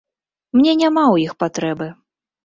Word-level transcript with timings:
Мне 0.59 0.71
няма 0.79 1.03
ў 1.13 1.27
іх 1.27 1.35
патрэбы. 1.43 1.91